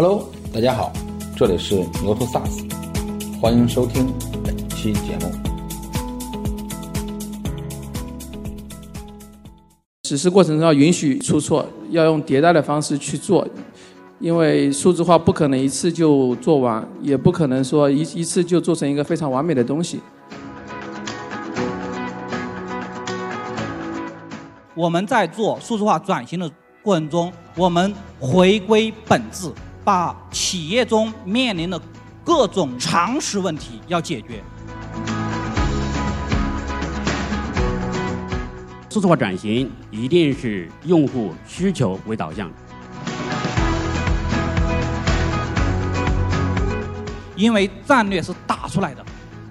[0.00, 0.92] Hello，大家好，
[1.36, 2.72] 这里是牛头 SaaS，
[3.40, 4.06] 欢迎收听
[4.44, 5.32] 本期节目。
[10.04, 13.44] 实施过程中要允许出错，要用迭代的方式去做，
[14.20, 19.98] 因为数字化不可能一次就做完，也不可能说一一次就做成一个非常完美的东西。
[24.76, 26.48] 我们在做数字化转型的
[26.84, 29.50] 过程中，我们回归本质，
[29.88, 31.80] 把企业中面临的
[32.22, 34.44] 各种常识问题要解决。
[38.90, 42.52] 数字化转型一定是用户需求为导向，
[47.34, 49.02] 因为战略是打出来的，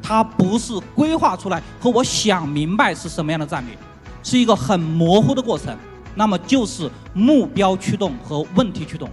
[0.04, 3.76] 它不是规划出来和我想明白是什么样的战略，
[4.22, 5.76] 是一个很模糊的过程。
[6.14, 9.10] 那么就是目标驱动和问题驱动。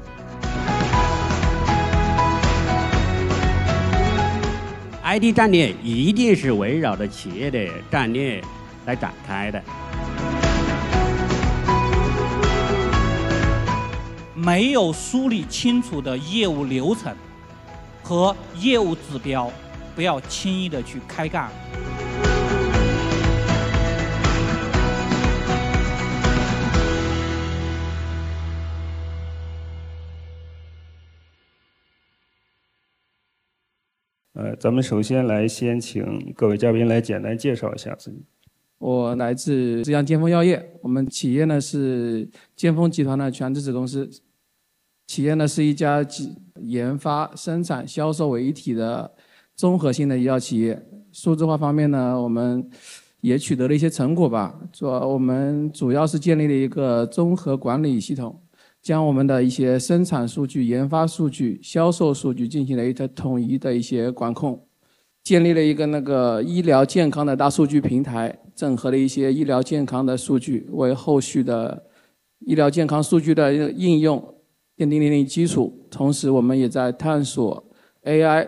[5.06, 8.42] IT 战略一定是围绕着企业的战略
[8.86, 9.62] 来展开的。
[14.34, 17.14] 没有梳理清楚的业务流程
[18.02, 19.52] 和业务指标，
[19.94, 21.50] 不要轻易的去开干。
[34.60, 38.22] 咱们首先来先请各位嘉宾来简单介绍一下自己。
[38.78, 44.10] 我来自浙江尖峰药业，我们企业呢是尖峰集团的全资子公司。
[45.06, 49.10] 企业呢是一家集研发、生产、销售为一体的
[49.54, 50.82] 综合性的医药企业。
[51.12, 52.68] 数字化方面呢，我们
[53.20, 54.60] 也取得了一些成果吧。
[54.72, 58.42] 主要我们主要是建立了一个综合管理系统，
[58.84, 64.62] 将我们的一些生产数据、研发数据、销售数据进行了一个统一的一些管控。
[65.22, 71.82] 建立了一个那个医疗健康的大数据平台，整合了一些医疗健康的数据，为后续的
[72.40, 74.22] 医疗健康数据的应用
[74.76, 75.86] 奠定了基础。
[75.90, 77.64] 同时，我们也在探索
[78.02, 78.46] AI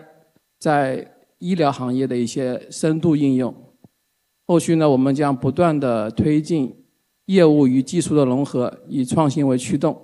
[0.59, 3.51] 在医疗行业的一些深度应用。
[4.45, 6.75] 后续呢，我们将不断的推进
[7.25, 9.99] 业务与技术的融合，以创新为驱动，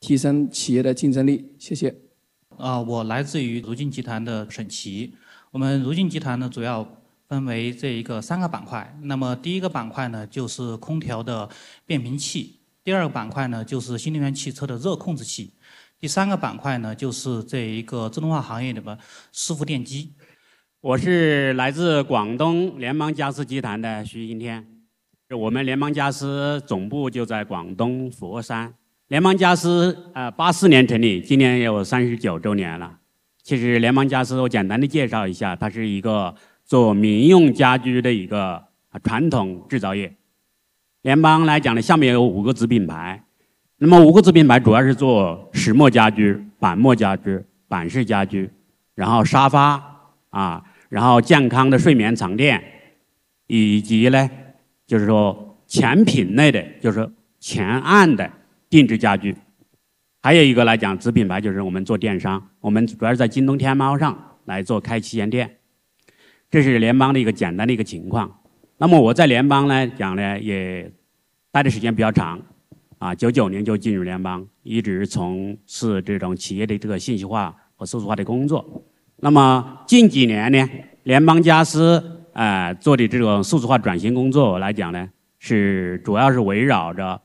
[0.00, 1.54] 提升企业的竞争力。
[1.58, 1.94] 谢谢。
[2.56, 5.14] 啊，我来自于如金集团的沈奇。
[5.50, 6.86] 我们如金集团呢，主要
[7.28, 8.98] 分为这一个三个板块。
[9.02, 11.48] 那么第一个板块呢，就是空调的
[11.86, 15.50] 变频器；第二个板块呢，就是新能源汽车的热控制器；
[15.98, 18.98] 第三个板块呢，就是这一个自动化行业里的
[19.32, 20.12] 伺服电机。
[20.80, 24.66] 我是来自广东联邦家私集团的徐今天，
[25.30, 28.74] 我们联邦家私总部就在广东佛山。
[29.10, 32.96] 联邦家私呃八四年成立，今年也有三十九周年了。
[33.42, 36.32] 其实联邦家私，我简单的介绍一下，它是一个
[36.64, 38.62] 做民用家居的一个
[39.02, 40.14] 传统制造业。
[41.02, 43.20] 联邦来讲呢，下面有五个子品牌，
[43.78, 48.48] 那么五个子品牌主要是做石墨家居、板墨家居、板式家居，
[48.94, 49.82] 然后沙发
[50.28, 52.62] 啊，然后健康的睡眠床垫，
[53.48, 54.30] 以及呢，
[54.86, 57.10] 就是说前品类的，就是
[57.40, 58.30] 前案的
[58.70, 59.36] 定制家具。
[60.22, 65.56] 还有一个来讲，子品牌就是我们做电商，我们主要是在京东、天猫上来做开旗舰店。
[66.50, 68.40] 这是联邦的一个简单的一个情况。
[68.78, 70.90] 那么我在联邦呢讲呢，也
[71.50, 72.40] 待的时间比较长，
[72.98, 78.84] 啊，九九年就进入联邦，一直从事这种企业的这个信息化和数字化的工作。
[79.16, 80.68] 那么近几年呢，
[81.02, 85.08] 联邦家私呃做的这种数字化转型工作来讲呢，
[85.38, 87.20] 是主要是围绕着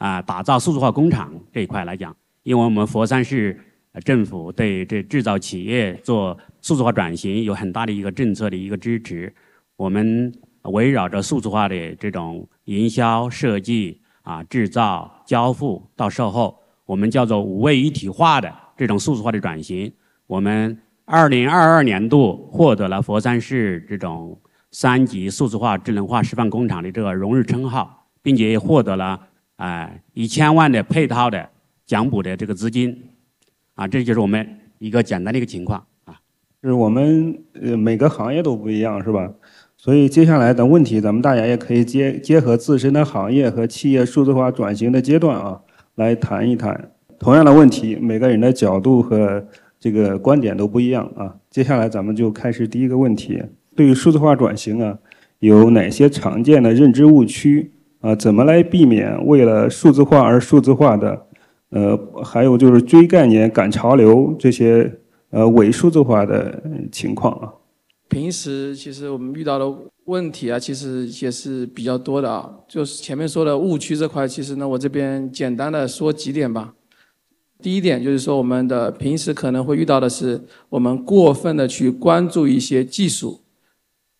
[0.00, 2.16] 啊打造数字化工厂这一块来讲。
[2.42, 3.58] 因为我们佛山市
[4.04, 9.32] 政府对这制造企业做数字化转型有很大的一个政策的一个支持，
[9.76, 19.92] 我们围绕着数字化的这种营销、设计啊、制造、交付到售后，我们叫做五位一体化的这种数字化的转型。
[20.26, 24.38] 我们二零二二年度获得了佛山市这种
[24.70, 29.20] 三级数字化智能化示范工厂的这个荣誉称号，并且也获得了
[29.60, 31.48] 啊一千万的配套的。
[31.90, 32.96] 奖补的这个资金，
[33.74, 34.46] 啊，这就是我们
[34.78, 36.14] 一个简单的一个情况啊。
[36.62, 39.28] 就是我们呃每个行业都不一样，是吧？
[39.76, 45.60] 所以接下来的问题，咱们大家也可以结结合自身的行业和企业数字化转型的阶段啊，
[45.96, 49.44] 来谈一谈同样的问题，每个人的角度和
[49.80, 51.34] 这个观点都不一样啊。
[51.50, 53.42] 接下来咱们就开始第一个问题：
[53.74, 54.96] 对于数字化转型啊，
[55.40, 58.14] 有哪些常见的认知误区啊？
[58.14, 61.26] 怎么来避免为了数字化而数字化的？
[61.70, 64.98] 呃，还有就是追概念、赶潮流这些
[65.30, 66.60] 呃伪数字化的
[66.90, 67.52] 情况啊。
[68.08, 69.72] 平时其实我们遇到的
[70.06, 72.50] 问题啊，其实也是比较多的啊。
[72.66, 76.74] 就是前面说的误区这块，其实呢，我这边简单的说几点吧。
[77.62, 83.42] 第一点就是说，我们的平时可能会遇到的是，我们过分的去关注一些技术。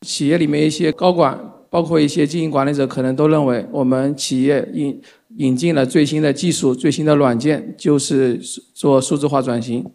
[0.03, 1.37] 企业里面一些高管，
[1.71, 5.01] 包括一些经营管理者，可能都认为我们企业引
[5.37, 8.39] 引进了最新的技术、最新的软件，就是
[8.75, 9.89] 做数字化转型。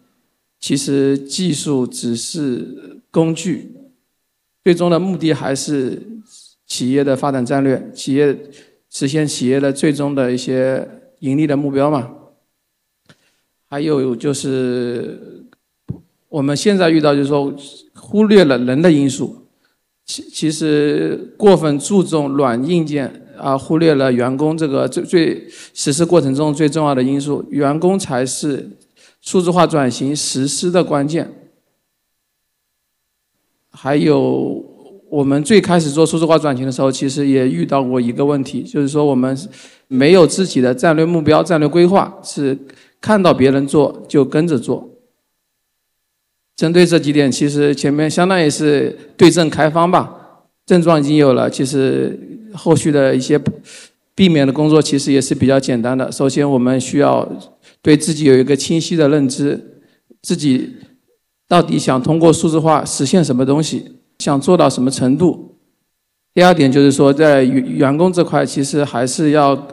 [0.58, 3.72] 其实技术只是工具。
[4.64, 6.02] 最终的目的还是
[6.66, 8.36] 企业的发展战略，企业
[8.90, 10.88] 实现企业的最终的一些
[11.20, 12.10] 盈利的目标嘛。
[13.68, 15.44] 还有就是
[16.28, 17.54] 我们现在遇到就是说
[17.94, 19.45] 忽略了人的因素，
[20.06, 28.70] 其其实过分注重软硬件啊，忽略了员工这个最最实施过程中最重要的因素，员工才是
[29.20, 31.50] 数字化转型实施的关键。
[33.70, 34.64] 还有，
[35.10, 39.36] 我们最开始做数字化转型的时候，其实也遇到过一个问题，就是说我们
[39.88, 42.56] 没有自己的战略目标、战略规划，是
[43.00, 44.88] 看到别人做就跟着做。
[46.56, 50.10] 针对这几点，其实前面相当于是对症开方吧，
[50.64, 52.18] 症状已经有了，其实
[52.54, 53.38] 后续的一些
[54.14, 56.10] 避免的工作其实也是比较简单的。
[56.10, 57.28] 首先，我们需要
[57.82, 59.80] 对自己有一个清晰的认知，
[60.22, 60.74] 自己。
[61.48, 63.84] 到底想通过数字化实现什么东西？
[64.18, 65.54] 想做到什么程度？
[66.34, 69.68] 第二点就是说，在员员工这块，其实还是要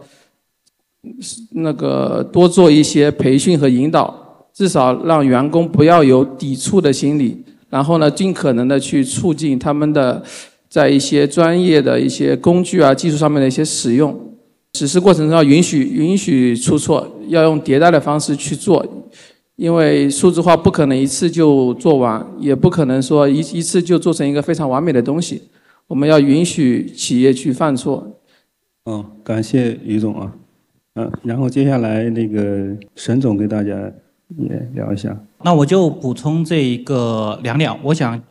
[1.53, 4.22] 那个多做一些培训和引导，
[4.53, 7.43] 至少让员工不要有抵触的心理。
[7.69, 10.23] 然后呢，尽可能的去促进他们的
[10.69, 14.15] 在一些专业的一些工具啊、技术上面的一些使用。
[14.75, 18.85] 实施过程中要允许允许出错，要用迭代的方式去做。
[19.55, 25.43] 因为数字化不可能一次就做完，也不可能说一一次就做成一个非常完美的东西。
[25.85, 28.19] 我们要允许企业去犯错。
[28.85, 30.33] 嗯，感谢于总啊。
[30.95, 33.91] 嗯，然后接下来那个沈总给大家
[34.37, 35.17] 也聊一下。
[35.43, 37.71] 那我就补充这一个两点。
[37.83, 38.21] 我想，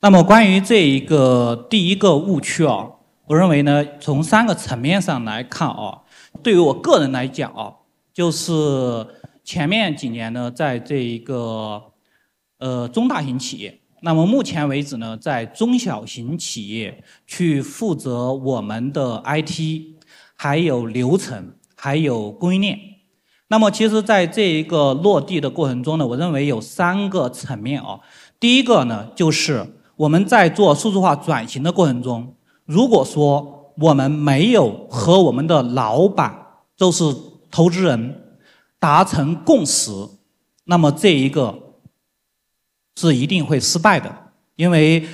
[0.00, 2.88] 那么关于这一个第一个误区啊，
[3.26, 6.02] 我认为呢，从三个层面上来看啊，
[6.42, 7.74] 对于我个人来讲啊，
[8.12, 9.06] 就是。
[9.44, 11.82] 前面几年呢，在这一个
[12.58, 19.94] 呃中大型企业，那么目前为止呢，在中小型企业去负责我们的 IT，
[20.36, 22.78] 还有流程，还有供应链。
[23.48, 27.98] 那么其实在这一个落地的过程中呢，我认为有三个层面啊。
[28.38, 29.66] 第一个呢，就是
[29.96, 32.34] 我们在做数字化转型的过程中，
[32.64, 36.34] 如果说我们没有和我们的老板，
[36.76, 37.04] 就是
[37.50, 38.24] 投资人。
[38.80, 39.90] 达成共识，
[40.66, 41.52] 那么这一个
[42.94, 44.08] 是一定会失败的，
[44.54, 45.04] 因为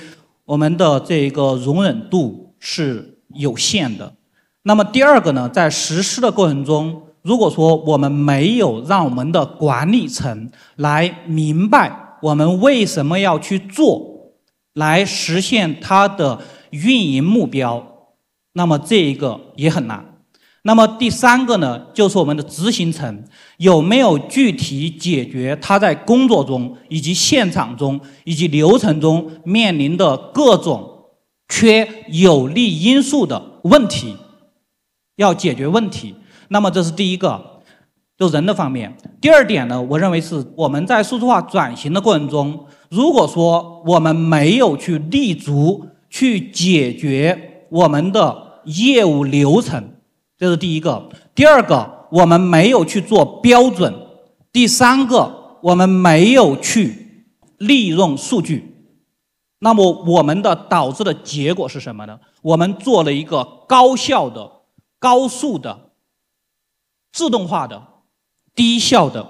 [0.45, 4.13] 我们的这个容忍度是有限的。
[4.61, 11.91] 那么第二个呢，在实施的过程中，如果说我们没有让我们的管理层来明白
[12.21, 14.31] 我们为什么要去做，
[14.73, 16.39] 来实现它的
[16.69, 17.83] 运营目标，
[18.53, 20.05] 那么这一个也很难。
[20.61, 23.23] 那么第三个呢，就是我们的执行层
[23.57, 31.05] 有没有具体解决他在工作中以及现场中以及流程中面临的各种
[31.49, 34.15] 缺有利因素的问题，
[35.15, 36.13] 要解决问题。
[36.49, 37.61] 那么这是第一个，
[38.17, 38.95] 就人的方面。
[39.19, 49.91] 第二点呢，我认为是我们在数字化转型的过程中，如果说我们没有去立足去解决我们的业务流程。
[50.37, 53.91] 这是第一个，第二个，我们没有去做标准；
[54.51, 57.25] 第三个，我们没有去
[57.57, 58.73] 利用数据。
[59.59, 62.19] 那么，我们的导致的结果是什么呢？
[62.41, 64.51] 我们做了一个高效的、
[64.99, 65.91] 高速的、
[67.15, 67.81] 自动化的、
[68.53, 69.25] 低效的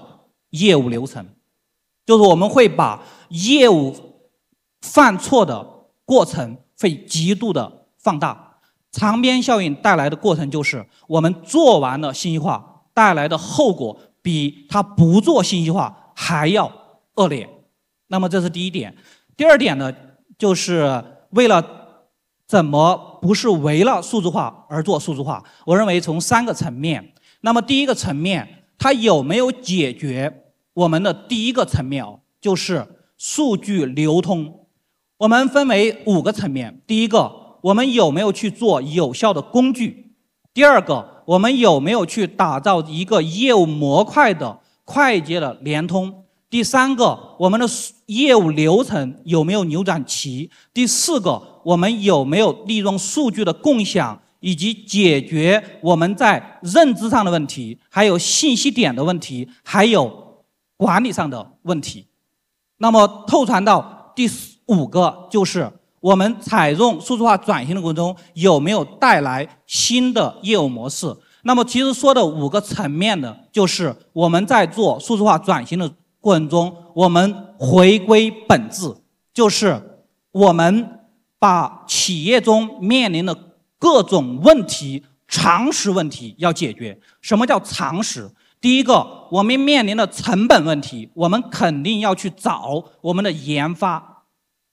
[0.49, 1.23] 业务流程，
[2.03, 3.95] 就是我们会把业务
[4.81, 5.63] 犯错的
[6.03, 8.57] 过程会极度的放大。
[8.91, 16.71] 长边效应带来的过程就是，我们做完了信息化带来的后果，比他不做信息化还要
[17.17, 17.47] 恶劣。
[18.07, 18.97] 那么这是第一点。
[19.37, 19.93] 第二点呢，
[20.39, 21.63] 就是为了
[22.47, 25.43] 怎么不是为了数字化而做数字化？
[25.67, 27.11] 我认为从三个层面。
[27.45, 32.21] 那么第一个层面，它有没有解决我们的第一个层面哦？
[32.41, 32.83] 就是
[33.19, 34.65] 数据流通。
[35.19, 36.81] 我们分为五个层面。
[36.87, 37.45] 第一个。
[37.65, 40.11] 我们有没有去做有效的工具？
[40.53, 46.25] 第二个，我们有没有去打造一个业务模块的快捷的联通？
[46.47, 47.67] 第三个，我们的
[48.05, 50.51] 业务流程有没有扭转齐？
[50.75, 60.43] 第四个，我们有没有利用数据的共享，以及解决我们在认知上的问题，还有信息点的问题，还有
[60.77, 62.05] 管理上的问题？
[62.77, 64.29] 那么透传到第
[64.67, 65.67] 五个，就是
[65.99, 71.11] 我们采用数字化转型的过程中，有没有带来新的业务模式？
[71.41, 75.91] 那么其实说的五个层面的，就是我们在做数字化转型的。
[76.21, 78.95] 过程中，我们回归本质，
[79.31, 79.79] 就是
[80.31, 81.01] 我们
[81.37, 83.37] 把企业中面临的
[83.85, 86.99] 各种问题、常识问题要解决。
[87.21, 88.27] 什么叫常识？
[88.59, 94.23] 第一个，我们面临的成本问题，我们肯定要去找我们的研发；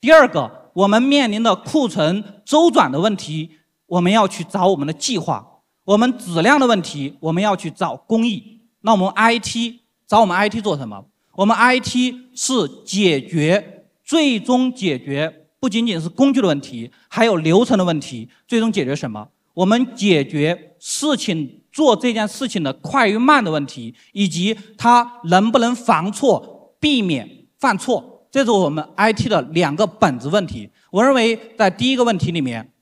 [0.00, 3.50] 第二个，我们面临的库存周转的问题，
[3.84, 8.62] 我们要去找我们的计划；我们质量的问题，我们要去找工艺。
[8.80, 9.74] 那我们 IT
[10.06, 11.04] 找我们 IT 做什么？
[11.34, 18.28] 我们 IT 是解决最终解决不仅仅是工具的问题，还有流程的问题。
[18.48, 19.28] 最终解决什么？
[19.54, 28.26] 我们解决事情做这件事情的快与慢的问题，以及它能不能防错、避免犯错。
[28.28, 30.68] 这是我们 IT 的两个本质问题。
[30.90, 32.72] 我认为在第一个问题里面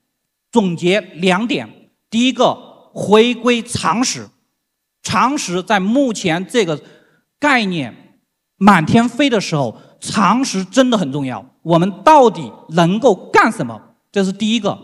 [0.50, 1.68] 总结两点：
[2.08, 2.54] 第一个，
[2.94, 4.26] 回归常识。
[5.02, 6.80] 常识在目前这个
[7.38, 7.94] 概念。
[8.56, 11.49] 满天飞的时候，常识真的很重要。
[11.62, 13.80] 我们到底能够干什么？
[14.10, 14.78] 这是第一个。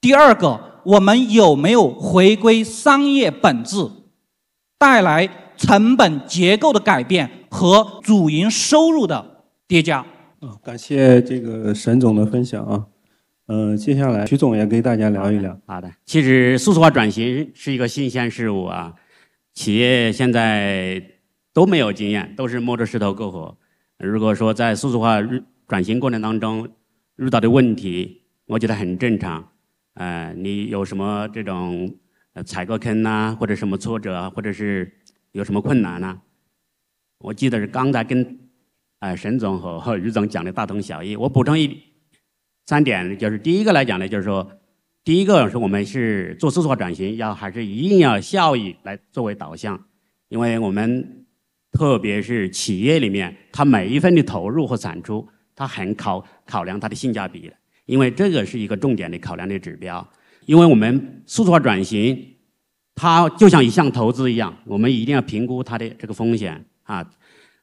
[0.00, 3.76] 第二个，我们有没有回归商业本质，
[4.78, 9.98] 带来成本结构的改变和主营收入的叠加？
[10.40, 12.86] 啊，感谢这个沈总的分享啊。
[13.48, 15.56] 嗯，接下来徐总也跟大家聊一聊。
[15.66, 18.94] 好的，其实数字化转型是一个新鲜事物啊，
[19.54, 21.02] 企业现在。
[21.54, 23.54] 都没有经验，都是摸着石头过河。
[23.98, 25.20] 如果说在数字化
[25.72, 26.68] 转型过程当中
[27.16, 29.48] 遇到的问题，我觉得很正常。
[29.94, 31.90] 呃，你有什么这种
[32.44, 34.92] 踩过坑呐，或者什么挫折，或者是
[35.30, 36.20] 有什么困难呢？
[37.20, 38.38] 我记得是刚才跟
[38.98, 41.16] 呃沈总和和 于总讲的大同小异。
[41.16, 41.74] 我补充一
[42.66, 44.46] 三点，就是第一个来讲呢，就是说，
[45.02, 49.82] 第一个是我们是做数字化转型，要还是一定要效益来作为导向，
[50.28, 51.20] 因为我们。
[51.74, 57.54] 特别是企业里面，它每一分的投入和产出，它很考考量它的性价比的，
[57.86, 60.06] 因为这个是一个重点的考量的指标。
[60.46, 62.34] 因为我们数字化转型，
[62.94, 67.08] 它就像一项投资一样，我们一定要评估它的这个风险啊。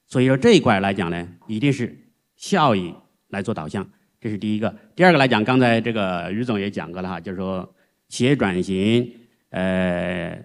[0.07, 1.95] 所以说这一块来讲呢，一定是
[2.35, 2.93] 效益
[3.29, 3.87] 来做导向，
[4.19, 4.73] 这是第一个。
[4.95, 7.69] 第二个来讲，刚才这个于总也讲过了哈，就是说
[8.07, 9.11] 企业转型，
[9.49, 10.41] 呃，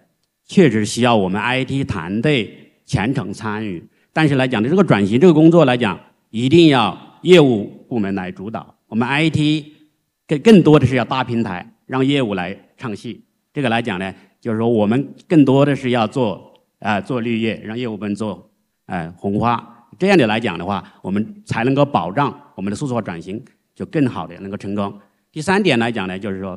[0.46, 2.60] 确实需要我们 IT 团队。
[2.86, 3.82] 全程参与，
[4.12, 5.98] 但是来讲的这个转型这个工作来讲，
[6.28, 8.74] 一定要业务部门来主导。
[8.86, 9.64] 我们 IT
[10.28, 13.24] 更更多的是要搭平台，让业务来唱戏。
[13.52, 18.50] 这个来讲呢，就是说我们更多的是要做啊做绿叶，让业务部门做
[18.86, 19.86] 哎红花。
[19.98, 23.42] 这样的来讲的话，我们才能够保障我们的数字化转型
[23.74, 24.98] 就更好的能够成功。
[25.32, 26.56] 第三点来讲呢，就是说，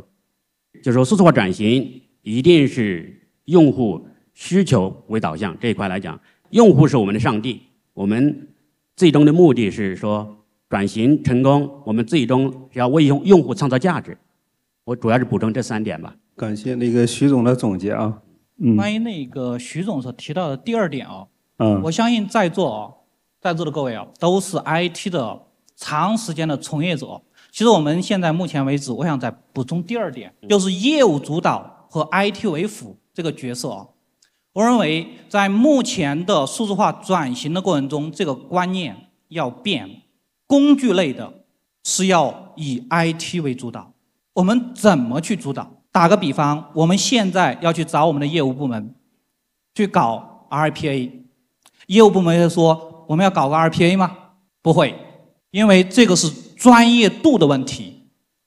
[0.83, 4.07] 就是说数字化转型一定是用户。
[4.39, 6.19] 需求为导向这一块来讲，
[6.51, 7.59] 用户是我们的上帝。
[7.95, 8.47] 我们
[8.95, 14.17] 最终的目的是说转型成功，我们最终要为用用户创造价值。
[14.83, 16.15] 我主要是补充这三点吧。
[16.35, 18.21] 感谢那个徐总的总结啊。
[18.59, 18.75] 嗯。
[18.75, 21.25] 关于那个徐总所提到的第二点啊，
[21.57, 22.91] 嗯，我相信在座啊，
[23.39, 25.41] 在座的各位啊，都是 IT 的
[25.75, 27.21] 长时间的从业者。
[27.51, 33.87] 其实我们现在目前为止，我想再补充第二点，就是业务主导和 IT 为辅这个角色啊。
[34.53, 38.95] 我认为，在目前的数字化转型的过程中，这个观念
[39.29, 39.89] 要变。
[40.47, 41.31] 工具类的
[41.83, 43.91] 是要以 IT 为主导。
[44.33, 45.69] 我们怎么去主导？
[45.91, 48.95] 打个比方，我们现在要去找我们的业务部门
[49.75, 51.11] 去搞 RPA，
[51.87, 54.15] 业务部门会说：“我们要搞个 RPA 吗？”
[54.61, 54.95] 不会，
[55.51, 58.03] 因为这个是专业度的问题。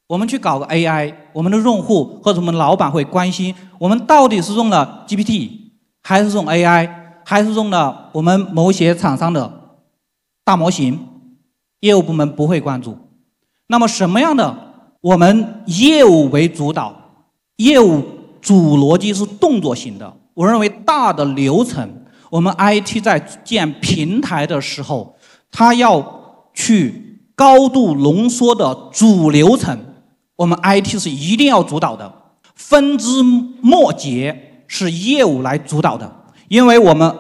[0.07, 5.59] 我们去搞个 AI，我们的用户或者我们老板会关心：我们到底是用了 GPT。
[6.03, 6.89] 还是用 AI，
[7.27, 9.77] 还是用了我们某些厂商的
[10.43, 10.99] 大模型，
[11.81, 12.97] 业务部门不会关注。
[13.67, 14.57] 那么什么样的？
[15.01, 16.95] 我们业务为主导，
[17.57, 18.05] 业务
[18.41, 20.13] 主逻辑是动作型的。
[20.35, 21.89] 我认为大的流程，
[22.31, 25.17] 我们 IT 在建平台的时候，
[25.51, 29.79] 它要去高度浓缩的主流程，
[30.37, 32.13] 我们 IT 是一定要主导的。
[32.55, 33.23] 分枝
[33.61, 34.47] 末节。
[34.73, 36.09] 是业务来主导的，
[36.47, 37.13] 因为我们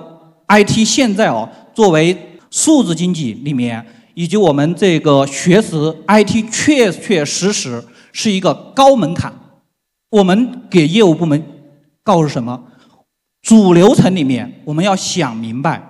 [0.47, 2.17] IT 现在哦，作为
[2.49, 5.76] 数字经济里面以及我们这个学识
[6.07, 9.33] IT 确确实实是一个高门槛。
[10.11, 11.43] 我们给业务部门
[12.02, 12.64] 告诉什么？
[13.43, 15.83] 主流程里面我们要想明白，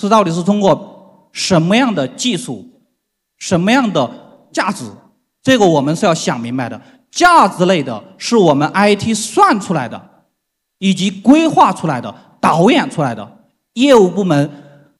[0.00, 2.66] 是到底是通过什么样的技术、
[3.36, 4.10] 什么样的
[4.50, 4.84] 价值，
[5.42, 6.80] 这个我们是要想明白的。
[7.10, 10.00] 价值类的是我们 IT 算出来的，
[10.78, 13.38] 以及规划出来的、导演出来的。
[13.74, 14.50] 业务部门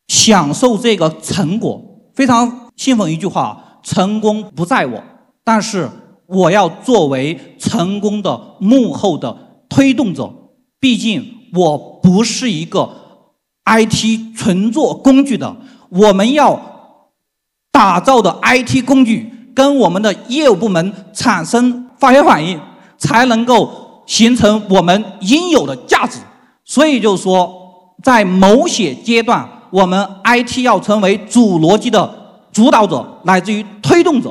[0.08, 5.02] 享受这个成果，非常信奉一句话：成功不在我，
[5.44, 5.88] 但是
[6.26, 9.36] 我要作为成功的幕后的
[9.68, 10.32] 推动者。
[10.78, 12.90] 毕竟我不是一个
[13.64, 15.56] IT 纯做工具的，
[15.90, 16.60] 我们要
[17.70, 21.86] 打造的 IT 工具跟我们的业务部门产生。
[22.00, 22.58] 化学反应
[22.96, 26.18] 才能够形成我们应有的价值，
[26.64, 32.12] 所以就说，在某些阶段，我们 IT 要成为主逻辑的
[32.52, 34.30] 主导者，乃至于推动者；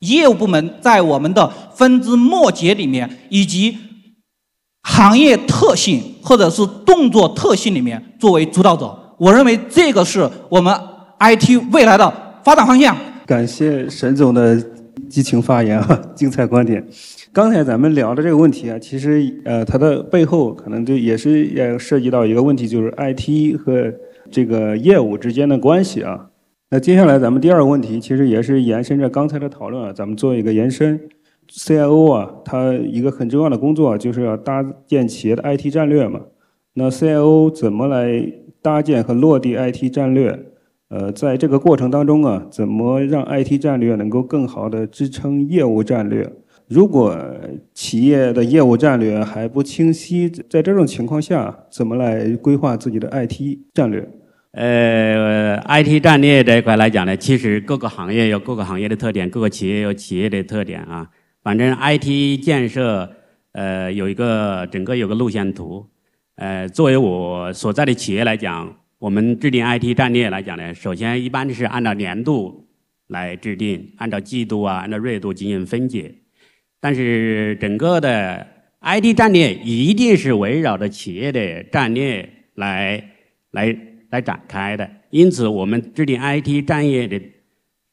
[0.00, 3.76] 业务部门在我们的分支末节里面，以及
[4.82, 8.96] 行业特性或者是动作特性里面作为主导者。
[9.18, 10.74] 我认为这个是我们
[11.20, 12.96] IT 未来的发展方向。
[13.26, 14.62] 感谢沈总的。
[15.08, 16.84] 激情发言啊，精彩观点。
[17.32, 23.92] 刚才咱们聊的这个问题啊，其实呃，它的背后可能就也是要涉及到一个问题，就是 IT 和
[24.34, 26.30] 这个业务之间的关系啊。
[26.70, 31.00] 那接下来咱们第二个问题，其实也是延伸着刚才的讨论啊，咱们做一个延伸。
[31.48, 36.20] CIO 啊，他一个很重要的工作就是要搭建企业的 IT 战略嘛。
[36.72, 40.36] 那 CIO 怎么来搭建和落地 IT 战略？
[40.88, 46.28] 呃，在这个过程当中啊，怎么让 IT 战略能够更好的支撑业务战略？
[46.66, 47.16] 如果
[47.72, 54.08] 企业的业务战略还不清晰，在这种情况下，怎么来规划自己的 IT 战略？
[54.54, 61.10] 呃，IT 战略这一块来讲呢，其实各个行业有各个行业的特点，各个企业有企业的特点啊。
[61.42, 63.10] 反正 IT 建设，
[63.52, 65.84] 呃，有一个整个有个路线图。
[66.36, 68.76] 呃，作为我所在的企业来讲。
[69.00, 72.66] 我们制定 IT 战略来讲呢，首先一般是按照年度
[73.08, 76.14] 来制定，按照季度啊，按照月度进行分解。
[76.80, 78.46] 但是整个的
[78.80, 83.10] IT 战略一定是围绕着企业的战略来
[83.50, 83.76] 来
[84.14, 84.88] 来展开的。
[85.10, 87.20] 因此，我们制定 IT 战略的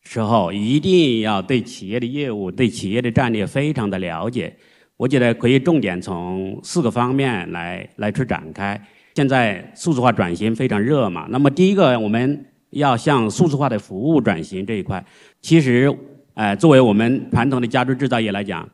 [0.04, 4.56] 时候，一定要对企业的业务、对企业的战略非常的了解。
[4.98, 8.80] 我觉得可以重点从四个方面来来去展开。
[9.16, 15.04] 现在数字化转型非常热嘛，那么第一个我们要向数字化的服务转型这一块，
[15.42, 15.92] 其实，
[16.36, 18.68] 呃，作为我们传统的家居制造业来讲，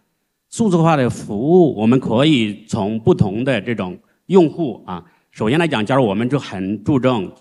[0.52, 5.04] 数字化的服务我们可以从不同的这种用户啊，
[5.38, 7.32] 首先来讲，假如我们就很注重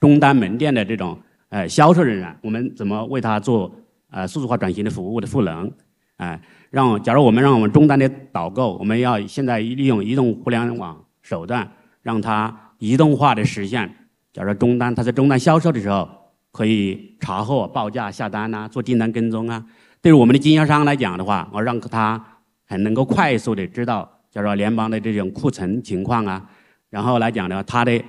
[0.00, 1.18] 终端门店的这种
[1.50, 3.70] 呃销售人员，我们怎么为他做
[4.10, 5.70] 呃数字化转型的服务的赋能，
[6.16, 11.70] 哎，让假如我们让我们终端的导购，我们要现在利用移动互联网手段。
[12.00, 13.94] 让它移动化的实现，
[14.32, 16.08] 假如终端，他在终端销售的时候，
[16.50, 19.64] 可以查货、报价、下单呐，做订单跟踪啊。
[20.00, 22.20] 对于我们的经销商来讲的话，我让他
[22.66, 26.50] 很能够快速的知道，假如联邦的这种库存情况啊，
[26.92, 28.04] 然后来讲的话，他的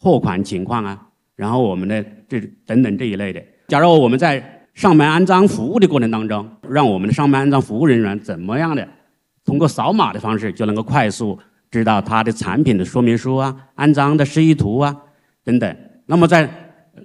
[0.00, 1.00] 货款情况啊，
[1.36, 3.40] 然后我们的这等等这一类的。
[3.68, 8.86] 假如我们在上门安装服务的过程当中，让我们的上门安装服务人员怎么样的，
[9.44, 11.38] 通过扫码的方式就能够快速。
[11.70, 14.96] 知道它的产品的说明书啊、安装的示意图啊
[15.42, 15.76] 等等。
[16.06, 16.48] 那么在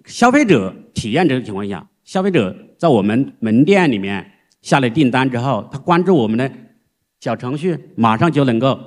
[0.06, 4.24] 消费者体验这个情况下，消费者在我们门店里面
[4.62, 6.52] 下了订单之后，他关注我们的
[7.20, 8.80] 小程序，马上就能够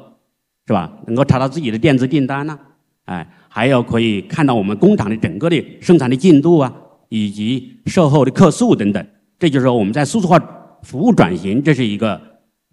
[0.66, 0.92] 是吧？
[1.06, 2.58] 能够查到自己的电子订单呢。
[3.04, 6.72] 哎，还有可以看到我们工厂的整个的生产的进度啊，
[7.08, 9.06] 以及售后的客诉等等。
[9.38, 10.38] 这就是说我们在数字化
[10.82, 12.20] 服务转型，这是一个。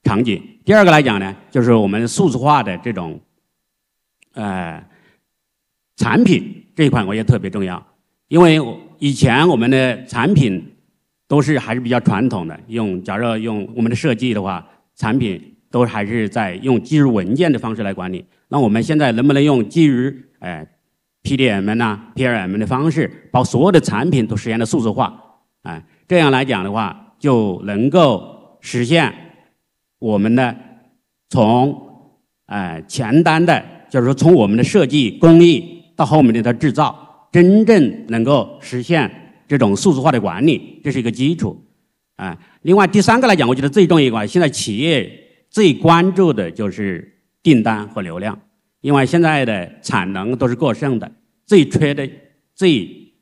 [0.02, 0.41] 场景。
[0.63, 3.19] 第二个来讲呢，就是我们数字化的这种，
[4.34, 4.82] 呃，
[5.97, 7.86] 产品这一块我也特别重要，
[8.30, 8.58] 因为
[8.97, 10.73] 以前我们的产品
[11.28, 18.25] 都是还是比较传统的，用假如用我们的设计的话，产品都还是在用基于文件的方式来管理。
[18.49, 20.67] 那我们现在能不能用基于哎
[21.23, 25.21] PDM 呐 PLM 的方式，把所有的产品都实现了数字化？
[25.63, 29.13] 哎，这样来讲的话，就能够实现。
[29.99, 30.55] 我们的，
[31.29, 31.77] 从
[32.47, 39.12] 呃前端的，就是说从我们的设计工艺到后面的它制造，真正能够实现
[39.45, 41.62] 这种数字化的管理，这是一个基础。
[42.15, 45.12] 啊，另外第三个来讲，我觉得最重要一块，现在企业
[45.49, 48.39] 最关注的就是订单和流量，
[48.81, 51.12] 因为现在的产能都是过剩的，
[51.45, 52.07] 最缺的、
[52.53, 53.13] 最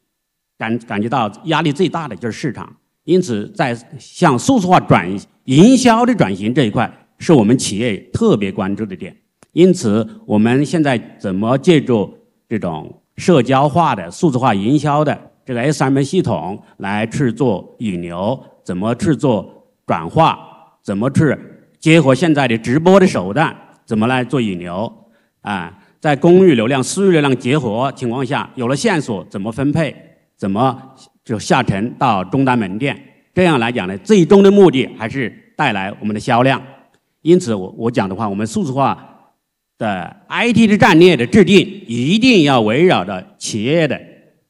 [0.58, 2.76] 感感觉到压力最大的就是市场。
[3.06, 5.10] 因此，在向数字化转
[5.46, 9.16] 营销的转型这一块，是我们企业特别关注的点。
[9.54, 12.14] 因此，我们现在怎么借助
[12.50, 18.38] 这种社交化的数字化营销的这个 SM 系统来去做引流？
[18.66, 20.38] 怎么去做转化？
[20.84, 21.34] 怎么去
[21.80, 23.56] 结合现在的直播的手段？
[23.86, 24.92] 怎么来做引流？
[25.42, 29.96] 啊，在公域流量、私域流量结合情况下，有了线索，怎么分配？
[30.36, 32.98] 怎么就下沉到终端门店？
[33.34, 36.62] 这样来讲呢，最终的目的还是带来我们的销量。
[37.22, 39.14] 因此，我我讲的话，我们数字化。
[39.80, 44.02] 的 IT 的战略的制定，一定要围绕着企业的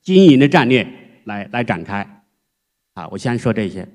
[0.02, 0.88] 经营的战略
[1.26, 2.24] 来来展开。
[2.96, 3.86] 好，我先说这些。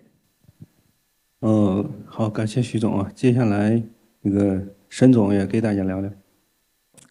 [1.45, 3.11] 嗯，好，感谢徐总啊。
[3.15, 3.83] 接下来
[4.21, 6.11] 那个沈总也给大家聊聊。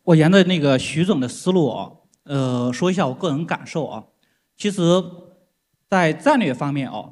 [0.03, 1.91] 我沿着那个徐总的思路啊，
[2.23, 4.05] 呃，说一下我个人感受啊。
[4.55, 4.81] 其实，
[5.89, 7.09] 在战略方面啊，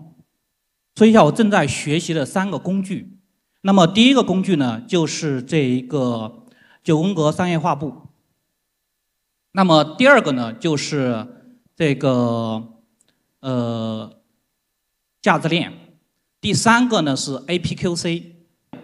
[0.95, 3.19] 说一下我正在学习的三个工具。
[3.61, 6.37] 那么第一个工具呢，就是这一个。
[6.81, 7.93] 九宫格商业化部。
[9.51, 11.27] 那么第二个呢，就是
[11.75, 12.79] 这个
[13.41, 14.21] 呃
[15.21, 15.73] 价值链。
[16.41, 18.23] 第三个呢是 APQC。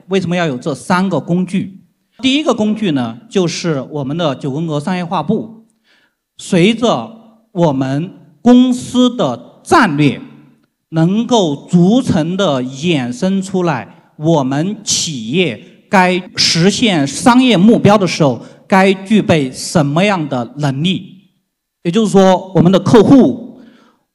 [0.08, 1.82] 为什么要有这三个工具？
[2.20, 5.66] 第一个工具呢，就是我们的九宫格商业化部。
[6.38, 7.12] 随着
[7.52, 10.22] 我们公司的战略
[10.90, 15.72] 能够逐层的衍生出来，我们企业。
[15.88, 21.32] 该实现商业目标的时候，该具备什么样的能力？
[21.84, 23.62] 也就是说，我们的客户、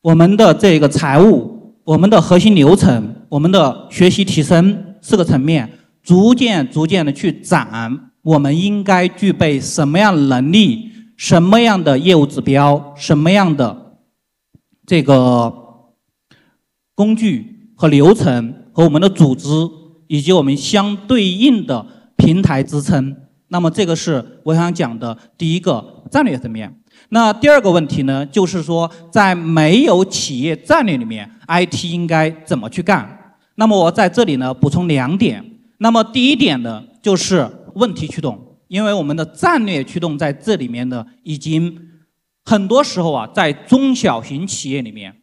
[0.02, 1.49] 我们的这个财务、
[1.90, 5.68] 我们的核心流程、我们的学习提升四个层面，
[6.04, 10.88] 逐渐逐渐的去展，我们应该具备什么样能力？
[11.16, 12.94] 什么样的业务指标？
[12.96, 13.96] 什么样的
[14.86, 15.52] 这个
[16.94, 19.48] 工具和流程和我们的组织？
[20.06, 21.84] 以及我们相对应的
[22.16, 23.16] 平台支撑，
[23.48, 26.79] 那么这个是我想讲的第一个战略层面。
[27.10, 33.36] 那第二个问题呢，就是说在没有企业战略里面，IT 应该怎么去干？
[33.56, 35.44] 那么我在这里呢补充两点。
[35.78, 41.90] 那么第一点呢，就是问题驱动，因为我们的战略驱动在这里面呢，已经
[42.44, 45.14] 很多时候啊，在中小型企业里面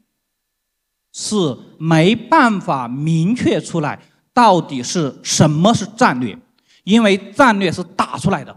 [1.14, 1.36] 是
[1.80, 4.00] 没办法明确出来。
[4.34, 6.38] 到底是什么是战略？
[6.84, 8.56] 因为战略是打出来的，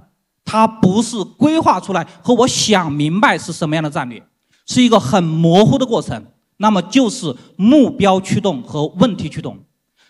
[0.51, 4.21] 它不是规划出来和我想明白是什么样的战略，
[4.67, 6.27] 是一个很模糊的过程。
[6.57, 9.57] 那么就是目标驱动和问题驱动。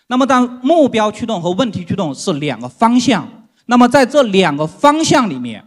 [0.07, 3.27] 那么当目标驱动和问题驱动是两个方向，
[3.67, 5.63] 那么在这两个方向里面，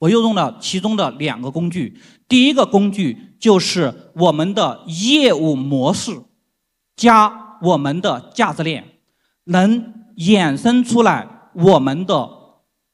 [0.00, 1.96] 我又用了其中的两个工具。
[2.26, 6.10] 第一个工具就是我们的业务模式
[6.96, 8.84] 加我们的价值链。
[9.44, 12.28] 能衍生出来我们的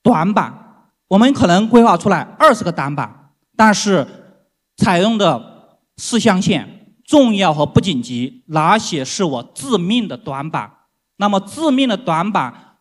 [0.03, 0.66] 短板，
[1.09, 4.07] 我们可能规划出来二十个短板，但是
[4.77, 10.73] 采用的四象限，重要和不紧急，哪些是我致命的短板？
[11.19, 12.79] 那么致命的短板，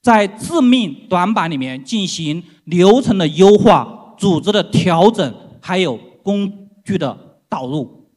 [0.00, 8.08] 在致命短板里面进行流程的优化、组织的调整，还有工具的导入。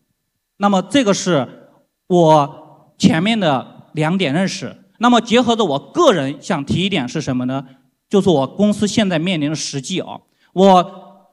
[0.58, 1.72] 那么这个是
[2.08, 4.76] 我前面的两点认识。
[5.00, 7.66] 那么结合着我个人想提一点是什么呢？
[8.10, 10.20] 就是我公司现在面临的实际啊。
[10.52, 11.28] 我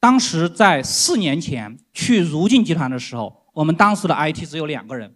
[0.00, 5.14] 当时在四年前去如镜集团的时候，我们当时的 IT 只有两个人，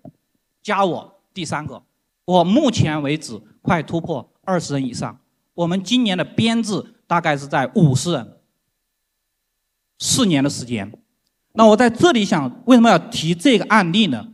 [0.62, 1.82] 加我第三个。
[2.24, 5.18] 我目前为止快突破二十人以上，
[5.54, 8.36] 我们今年的编制大概是在五十人。
[9.98, 10.92] 四年的时间，
[11.54, 14.28] 那我在这里想为什么要提这个案例呢？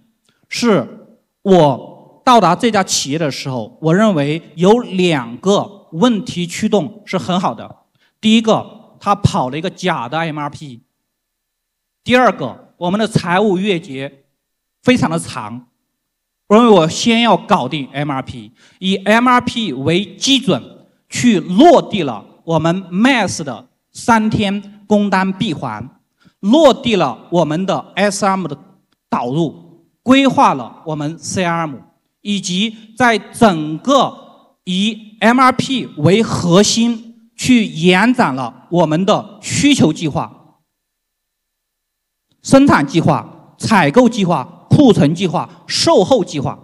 [0.49, 1.92] 是我。
[2.25, 7.76] 到达这家企业的时候，我认为有两个问题驱动是很好的。
[8.20, 10.81] 第一个，他跑了一个假的 MRP；
[12.05, 14.24] 第二个，我们的财务月结
[14.83, 15.68] 非常的长。
[16.48, 20.62] 我认为我先要搞定 MRP，以 MRP 为基准
[21.09, 26.00] 去落地了我们 Mass 的三天工单闭环，
[26.40, 28.59] 落地了我们的 SM 的
[29.09, 31.74] 导入，规划了我们 CRM。
[32.24, 34.21] 以及在整个
[34.64, 40.61] 以 MRP 为核心去延展了我们的需求计划、
[42.42, 46.59] 生产计划、采购计划、库存计划、售后计划。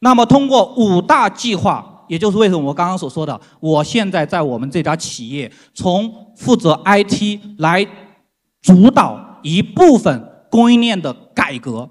[0.00, 7.86] 那么通过五大计划也就是为什么我刚刚所说的，我现在在我们这家企业，从负责 IT 来
[8.62, 11.90] 主导一部分供应链的改革。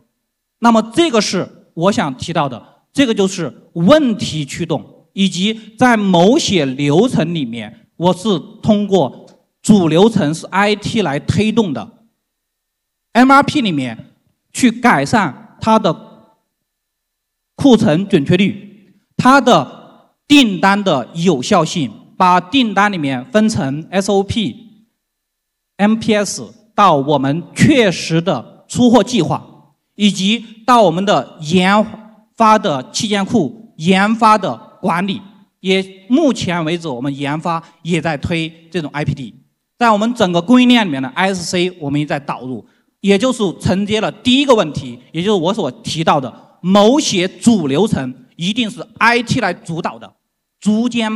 [0.59, 9.25] 那么这个是我想提到的，这个就是问题驱动，以及在某些流程里面，我是通过
[9.63, 12.05] 主流程是 IT 来推动的
[13.13, 14.13] ，MRP 里面
[14.53, 15.91] 去改善它的
[17.55, 24.55] 库存准确率，它的订单的有效性，把订单里面分成 SOP、
[25.77, 26.43] MPS
[26.75, 29.43] 到我们确实的出货计划。
[29.95, 31.83] 以及到我们的研
[32.35, 35.21] 发的器件库、研发的管理，
[35.59, 39.33] 也目前为止我们研发也在推这种 IPD，
[39.77, 42.65] 在我们整个供应链里面的 ISC 我们也在导入，
[43.01, 50.09] 也就是承接了第一个问题，也就是我所提到的某些主流程一定是 IT 来主导的，
[50.61, 51.11] 逐渐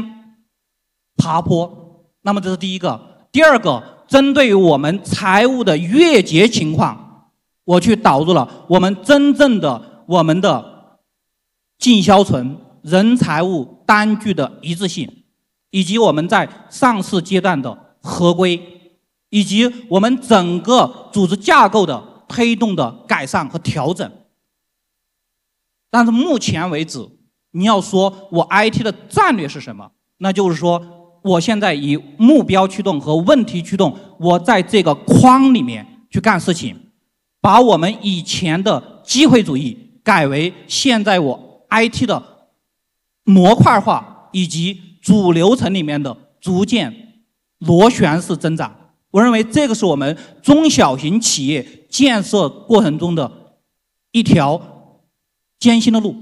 [1.15, 2.03] 爬坡。
[2.23, 2.99] 那么这是第一个，
[3.31, 7.07] 第二个，针对于我们财务的月结情况。
[7.63, 10.97] 我去导入了我们真正的我们的
[11.77, 15.09] 进销存、人财物单据的一致性，
[15.69, 18.59] 以及我们在上市阶段的合规，
[19.29, 24.11] 以及我们整个组织架构的推动的改善和调整。
[25.89, 26.99] 但是目前为止，
[27.51, 29.91] 你要说我 IT 的战略是什么？
[30.17, 30.81] 那就是说，
[31.23, 36.77] 我现在以目标驱动和问题驱动，我在这个框里面去干事情。
[37.41, 42.23] 把我们以前的机会主义改为现在我 IT 的
[43.23, 46.93] 模块化以及主流程里面的逐渐
[47.59, 48.75] 螺旋式增长。
[49.11, 53.31] 我认为这个是我们中小型企业建设过程中的
[54.11, 55.01] 一条
[55.59, 56.15] 艰辛的路。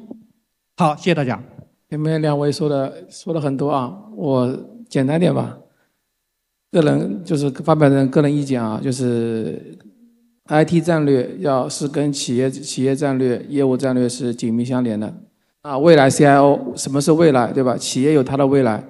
[0.77, 1.43] 好，谢谢大家。
[1.89, 5.57] 前面两位说的说了很多啊，我简单点吧。
[6.71, 9.77] 个人就是发表的个人意见啊，就是。
[10.51, 15.13] IT 战略要是跟企业企业战略、业务战略是紧密相连的
[15.61, 15.77] 啊。
[15.77, 17.77] 未来 CIO 什么是未来，对吧？
[17.77, 18.83] 企业有它的未来，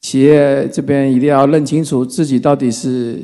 [0.00, 3.20] 企业这边一定要认清楚自己到底是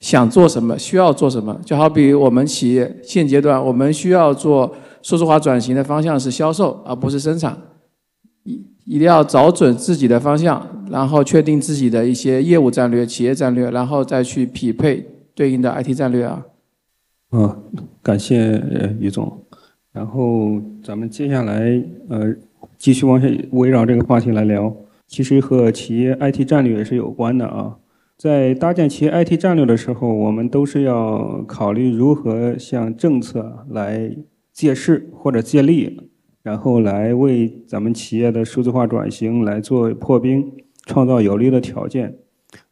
[0.00, 1.58] 想做什么，需要做什么。
[1.64, 7.56] 就好比我们企业现阶段，我们需要做数字化转型的方向是销售，而不是生产。
[8.44, 15.04] 一一定要找准自己的方向，然后确定自己的一些业务战略、企业战略，然后再去匹配
[15.34, 16.44] 对应的 IT 战略啊。
[17.32, 17.64] 嗯，
[18.02, 18.62] 感谢
[19.00, 19.45] 于总。
[19.96, 22.34] 然后咱们接下来呃
[22.76, 24.76] 继续往下围绕这个话题来聊。
[25.06, 27.78] 其实和企业 IT 战略也是有关的啊。
[28.18, 34.14] 在搭建企业 IT 战略的时候，我们都是要考虑如何向政策来
[34.52, 35.98] 借势或者借力，
[36.42, 40.52] 然后来为咱们企业的数字化转型来做破冰，
[40.84, 42.18] 创造有利的条件。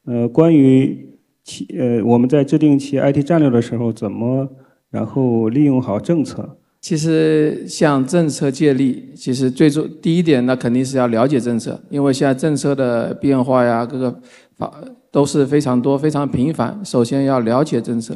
[0.05, 1.09] 呃，关于。
[1.47, 4.49] 企呃，我们在制定企业 IT 战略的时候，怎么
[4.89, 6.57] 然后利用好政策？
[6.85, 14.15] 其实向政策借力，其实最重第一点，那肯定是要了解政策，因为现在政策的变化呀，各个
[14.59, 14.71] 法
[15.11, 16.79] 都是非常多、非常频繁。
[16.85, 18.15] 首先要了解政策，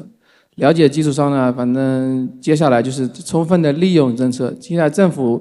[0.57, 4.55] 了解基础上呢，反正接下来就是充分的利用政策。
[4.61, 5.41] 现在政府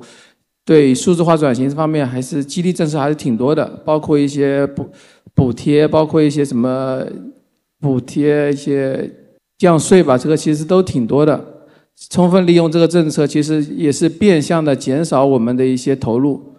[0.63, 4.89] 对数字化转型这方面还是激励政策还是挺多的，包括一些补
[5.35, 7.03] 补贴，包括一些什么。
[7.79, 9.07] 补贴一些
[9.59, 11.56] 降税吧，这个其实都挺多的。
[12.09, 16.53] 充分利用这个政策，其实也是变相的减少我们的一些投入。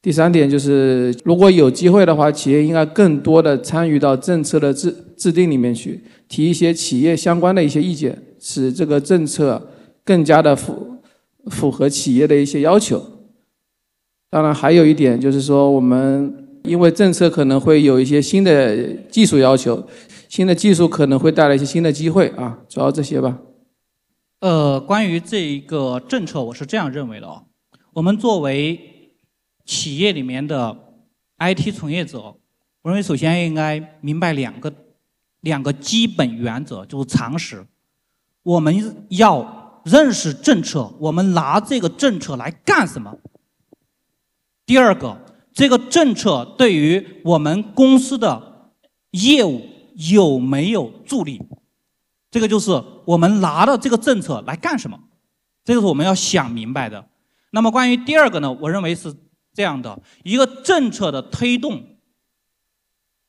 [0.00, 9.60] 第三点就是，如果有机会的话，企业应该更多的参与到政策的制制定里面去，提一些企业相关的一些意见，使这个政策
[10.04, 10.98] 更加的符
[11.46, 13.02] 符合企业的一些要求。
[14.30, 19.82] 当然，还有一点就是说，我们因为政策可能会有一些新的技术要求。
[20.28, 23.36] 新的技术可能会带来一些新的机会啊，主要这些吧。
[24.46, 27.46] 呃，关于这一个政策，我是这样认为的哦。
[27.94, 29.10] 我们作为
[29.64, 31.02] 企业里面的
[31.38, 32.38] IT 从业者，我
[32.84, 34.72] 认为首先应该明白两个
[35.40, 37.66] 两个基本原则，就是常识。
[38.44, 43.18] 我们要认识政策，我们拿这个政策来干什么？
[44.64, 45.20] 第二个，
[45.52, 48.70] 这个政策对于我们公司的
[49.10, 49.62] 业务。
[50.10, 51.40] 有没有助力？
[52.36, 52.70] 这个就是
[53.06, 54.98] 我们拿到这个政策来干什么？
[55.64, 57.08] 这个是我们要想明白的。
[57.52, 58.52] 那么关于第二个呢？
[58.60, 59.14] 我认为是
[59.54, 61.82] 这样的：一个政策的推动，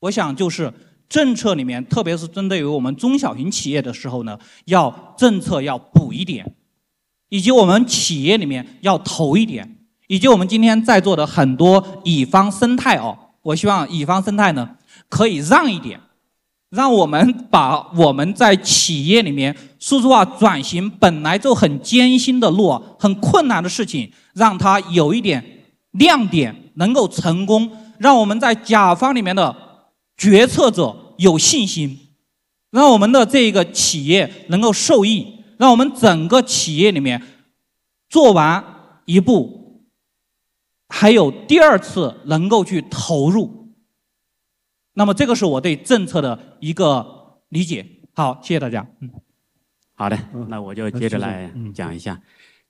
[0.02, 0.74] 我想就是
[1.08, 6.58] 政策里面，特别是针对于我们中小型企业的时候呢，要政策要补一点，
[7.30, 9.88] 以及我们企业里面要投一点。
[10.08, 14.76] 以及我们今天在座的很多乙方生态哦，我希望乙方生态呢
[15.08, 16.02] 可以让一点，
[16.70, 29.56] 让我们把我们在企业里面数字化转型本来就很艰辛的路、很困难的事情，让它有一点亮点，能够成功，让我们在甲方里面的
[30.18, 31.98] 决策者有信心，
[32.70, 35.26] 让我们的这个企业能够受益，
[35.58, 37.22] 让我们整个企业里面
[38.10, 38.62] 做完
[39.06, 39.86] 一步，
[40.90, 43.57] 还有第二次能够去投入。
[44.98, 47.06] 那么这个是我对政策的一个
[47.50, 47.86] 理解。
[48.16, 48.84] 好，谢谢大家。
[49.00, 49.08] 嗯，
[49.94, 50.18] 好的，
[50.50, 52.20] 那我就接着来嗯讲一下。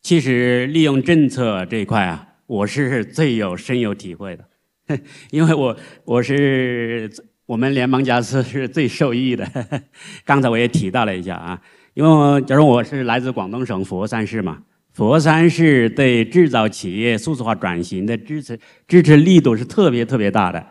[0.01, 4.45] 其实利用政策这一块啊，我是最有深有体会的，
[5.31, 7.09] 因为我我是
[7.45, 9.49] 我们联邦家私是最受益的。
[10.25, 11.61] 刚才我也提到了一下啊，
[11.93, 20.61] 因为假如我是来自广东省佛山市嘛，佛山市对制造企业数字化转型的支持支持力度是特别特别大的。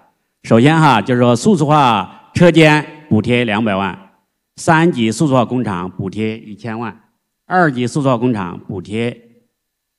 [0.47, 4.13] 首先哈，就是说数字化车间补贴两百万，
[4.55, 6.97] 三级数字化工厂补贴一千万，
[7.47, 9.21] 二级数字化工厂补贴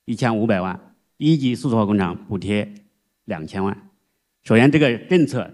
[0.06, 2.66] 一千五百万，一级数字化工厂补贴
[3.26, 3.76] 两千万。
[4.42, 5.50] 首先，这个政策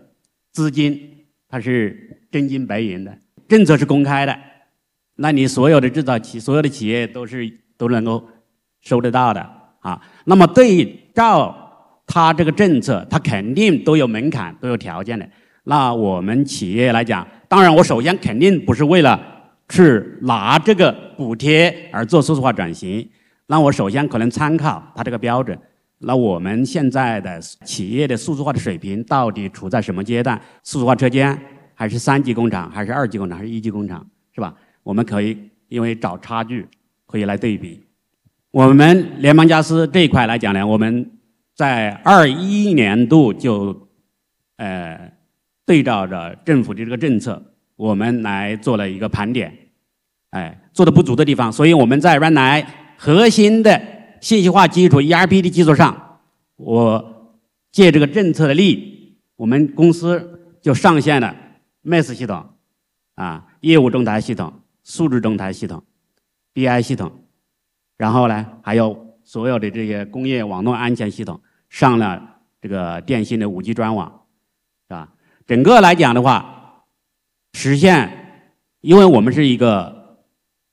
[0.53, 4.39] 资金它是真金白银的，政策是公开的，
[5.17, 8.29] 那你所有的制造企所有的企业都是都能够
[8.81, 9.45] 收得到的
[9.81, 10.01] 啊。
[10.25, 11.64] 那么对照
[12.07, 15.29] 它这个政策，它肯定都有门槛，都有条件的。
[15.65, 19.19] 那我们企业来讲，当然我首先肯定不是为了
[19.69, 23.09] 去拿这个补贴而做数字化转型，
[23.47, 25.59] 那我首先可能参考它这个标准。
[25.99, 30.39] 那我们现在的企业的数字化的水平到底处在什么阶段？
[30.63, 31.39] 数字化车间
[31.75, 34.55] 还是三级工厂，还是二级工厂，还是一级工厂，是吧？
[34.83, 35.39] 我们可以
[35.69, 36.67] 因为找差距
[37.07, 37.83] 可以来对比。
[38.51, 41.11] 我们联邦家私这一块来讲呢，我们
[41.55, 43.89] 在二一年度就
[44.57, 45.13] 呃
[45.65, 47.43] 对照着政府的这个政策，
[47.77, 49.57] 我们来做了一个盘点，
[50.31, 53.81] 哎，做的不足的地方，所以我们在原来核心的
[54.21, 56.21] 信息化基础 ERP 的基础上，
[56.57, 57.33] 我
[57.71, 61.35] 借这个政策的力，我们公司就上线了
[61.85, 62.45] MES 系统，
[63.15, 65.83] 啊，业务中台系统、数据中台系统、
[66.53, 67.13] BI 系统，
[67.97, 74.27] 然后呢，还有所有的这些工业网络安全系统上了这个电信的五 G 专网，
[74.89, 75.13] 是吧？
[75.47, 76.85] 整个来讲的话，
[77.55, 78.11] 实现，
[78.81, 80.19] 因为我们是一个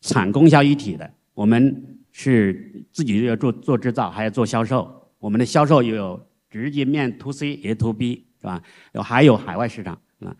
[0.02, 5.10] 产供销一体的，我们是自己要做做制造，还要做销售。
[5.20, 8.62] 我们的销售又有直接面 to C 也 to B，是吧？
[8.94, 10.36] 有还有海外市场啊。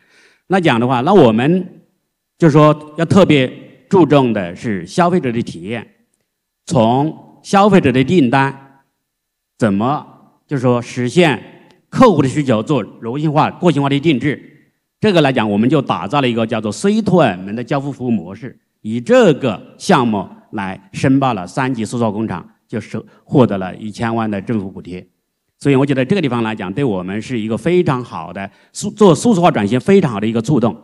[0.48, 1.82] 那讲的话，那我们
[2.38, 5.88] 就说要特别注重的是消费者的体验，
[6.66, 8.84] 从消费者的订单
[9.58, 10.06] 怎么
[10.48, 11.42] 就是说实现
[11.90, 25.06] 客户的需求做柔性化、个性化的定制，这个来讲，我们就打造了一个叫做 C to M 的交付服务模式，以这个项目来申报了三级数字化工厂，就是获得了一千万的政府补贴。
[25.60, 30.76] 所以我觉得这个地方来讲，对我们是一个非常好的数做数字化转型非常好的一个触动，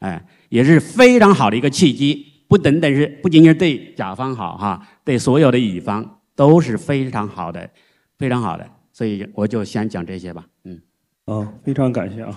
[0.00, 2.26] 哎，也是非常好的一个契机。
[2.48, 7.70] 不等等是不仅仅是对甲方好哈，对所有的乙方都是非常好的，
[8.16, 8.66] 非常好的。
[8.92, 10.80] 所以我就先讲这些吧，嗯。
[11.26, 12.36] 哦，非常感谢啊。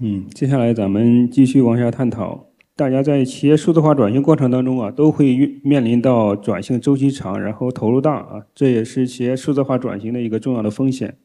[0.00, 2.48] 嗯，接下来咱们继续往下探讨。
[2.74, 11.16] 大家在企业数字化转型过程当中啊，都会遇面临到转型周期长，然后投入大啊，这也是企业数字化转型的一个重要的风险。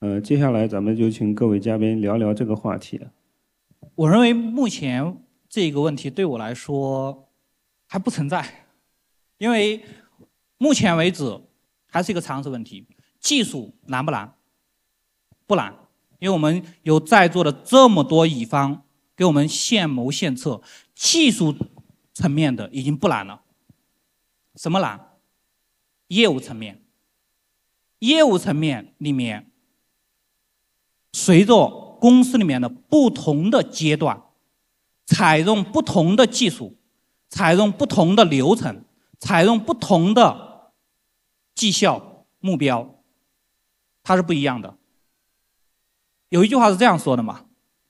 [0.00, 3.00] 呃，接下来咱们就请各位嘉宾聊聊这个话题。
[3.94, 7.28] 我认为目前这个问题对我来说
[7.92, 8.66] 还不存在，
[9.36, 9.84] 因为
[10.56, 11.38] 目前为止
[11.84, 12.86] 还是一个常识问题。
[13.20, 14.34] 技术难不难？
[15.46, 15.74] 不难，
[16.18, 18.82] 因为我们有在座的这么多乙方
[19.14, 20.62] 给我们献谋献策，
[20.94, 21.54] 技术
[22.14, 23.42] 层面的已经不难了。
[24.54, 24.98] 什么难？
[26.06, 26.82] 业务层面。
[27.98, 29.52] 业务层面里面，
[31.12, 34.22] 随着公司里面的不同的阶段，
[35.04, 36.78] 采用不同的技术，
[37.32, 38.84] 采用不同的流程，
[39.18, 40.70] 采用不同的
[41.54, 43.02] 绩效目标，
[44.02, 44.76] 它是不一样的。
[46.28, 47.46] 有一句话是这样说的嘛，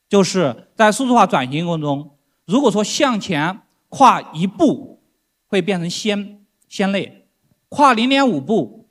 [0.08, 5.02] 就是在数字化转型过程中，如果说向前跨一步，
[5.48, 7.26] 会变成先先类；
[7.68, 8.88] 跨零点五步，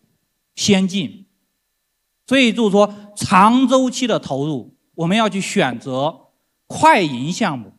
[0.54, 1.28] 先进。
[2.28, 6.28] 所以就是说，长周期的投入，我们要去选择
[6.68, 7.72] 快银项目，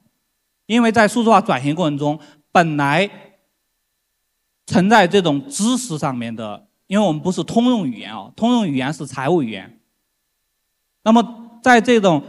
[0.65, 2.19] 因为在数字化转型过程中，
[2.53, 3.11] 本来
[4.67, 9.81] 存在这种知识上面的因为我们不是通用语言啊，通用语言是财务语言。
[11.03, 12.23] 那么在这种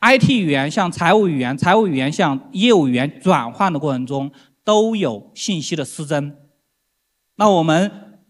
[0.00, 4.30] IT 语言向财务语言、财务语言向业务语言转换的过程中，
[4.62, 6.36] 都有信息的失真。
[7.36, 8.20] 那我们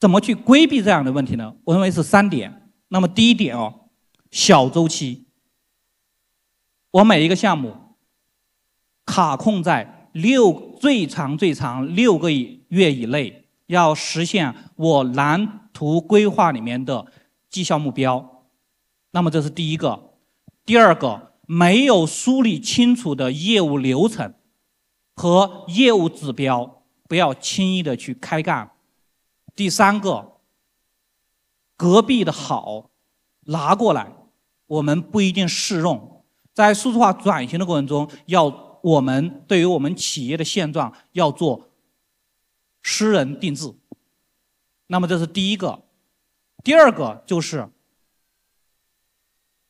[0.00, 1.54] 怎么去规避这样的问题呢？
[1.64, 2.70] 我认为是三点。
[2.88, 3.90] 那么第一点哦，
[4.30, 5.26] 小周期。
[6.92, 7.76] 我每一个项目
[9.04, 17.06] 卡控在六最长最长六个月以内，要实现我蓝图规划里面的
[17.50, 18.44] 绩效目标。
[19.10, 20.14] 那么这是第一个。
[20.64, 24.32] 第二个，没有梳理清楚的业务流程
[25.14, 26.82] 和业务指标。
[27.06, 28.70] 不要轻易的去开干。
[29.54, 30.38] 第三个，
[31.76, 32.90] 隔壁的好
[33.46, 34.10] 拿过来，
[34.66, 36.24] 我们不一定适用。
[36.54, 41.70] 在数字化转型的过程中，要我们对于我们企业的现状要做
[42.82, 43.74] 私人定制。
[44.88, 45.82] 那么这是第一个。
[46.62, 47.66] 第二个就是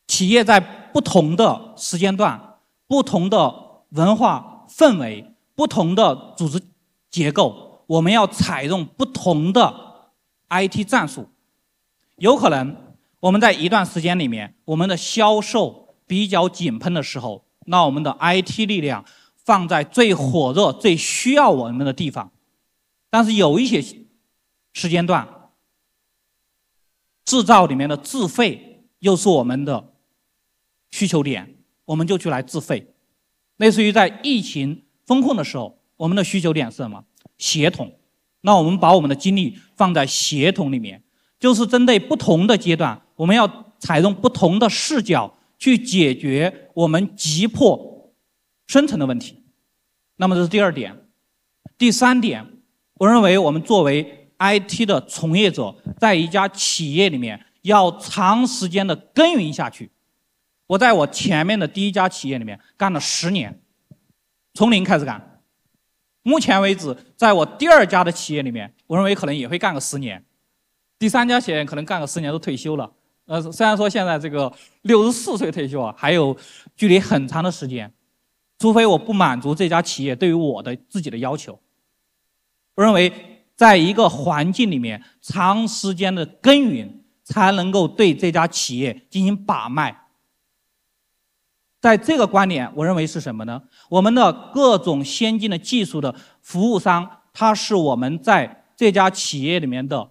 [0.08, 2.58] 企业在不同的时间段、
[2.88, 6.60] 不同的文化氛围、不同的组织。
[7.08, 10.10] 结构，我们要采用不同的
[10.50, 11.28] IT 战术。
[12.16, 12.76] 有可能
[13.20, 19.04] 我们在一段时间里面，我们的销售比较井喷的时候，那我们的 IT 力量
[19.36, 22.30] 放在最火热、最需要我们的地方。
[23.10, 23.82] 但是有一些
[24.72, 25.26] 时间段，
[27.24, 29.92] 制造里面的自费又是我们的
[30.90, 32.94] 需求点，我们就去来自费。
[33.56, 35.78] 类似于在疫情风控的时候。
[35.96, 37.04] 我们的需求点是什么？
[37.38, 37.90] 协同。
[38.40, 41.00] 那我们把我们的精力放在协同里面，
[41.38, 43.48] 就是针对不同的阶段，我们要
[43.78, 48.12] 采用不同的视角去解决我们急迫
[48.66, 49.44] 生存的问题。
[50.16, 51.08] 那么这是第二点。
[51.76, 52.46] 第三点，
[52.94, 59.90] 我认为我们作为 IT 的从业者，在一家企业里面要长时间的耕耘下去。
[60.66, 63.60] 我在我前面的第一家企业里面干了十年，
[64.54, 65.42] 从零开始干。
[66.22, 70.24] 目前为止，在我第二家的企业里面，我认为可能也会干个十年，
[70.98, 72.92] 第三家企业可能干个十年都退休了。
[73.26, 74.52] 呃，虽然说现在这个
[74.82, 76.36] 六十四岁退休啊，还有
[76.76, 77.90] 距离很长的时间，
[78.58, 81.58] 除非我不满足这家企业对于我的自己的要求。
[82.74, 83.10] 我认为，
[83.56, 90.02] 在一个环境里面长时间的耕耘，才能够对这家企业进行把脉。
[91.80, 93.62] 在这个观点，我认为是什么呢？
[93.88, 100.10] 我们的各种先进的技术的服务商，它是我们在这家企业里面的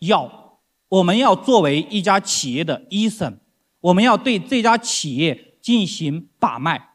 [0.00, 0.45] 药。
[0.88, 3.38] 我们要作为一家企业的医生，
[3.80, 6.90] 我们要对这家企业进行把脉，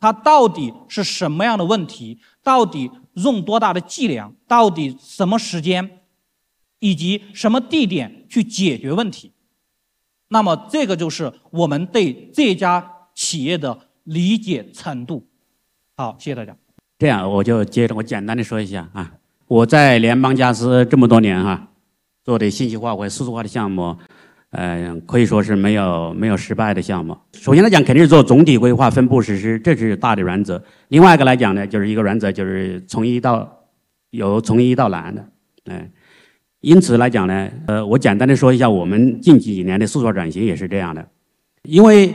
[0.00, 2.18] 它到底是什么样的问题？
[2.42, 4.34] 到底用多大的剂量？
[4.46, 6.00] 到底什么时间？
[6.80, 9.32] 以及什么地点去解决问题？
[10.28, 12.94] 那么，这个就是我们对这家。
[13.18, 15.26] 企业的理解程度，
[15.96, 16.56] 好，谢谢大家。
[17.00, 19.12] 这样我就接着我简单的说一下啊，
[19.48, 21.68] 我在联邦家私这么多年哈，
[22.28, 23.96] 做的信息化或数字化的项目，
[24.50, 27.16] 嗯，可以说是没有没有失败的项目。
[27.32, 30.62] 首先来讲，肯定是做总体规划、分步实施，这是大的原则。
[30.88, 33.50] 另外一个来讲呢，就是一个原则，就是从一到
[34.10, 35.24] 由从一到难的，
[35.70, 35.90] 哎，
[36.60, 41.08] 因此来讲呢，呃，我简单的说一下，我们近几年的数字化转型也是这样的，
[41.62, 42.12] 因为。